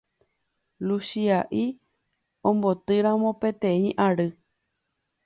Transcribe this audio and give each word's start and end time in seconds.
Luchia'i 0.91 1.65
ombotýramo 2.53 3.35
peteĩ 3.45 3.93
ary 4.07 4.27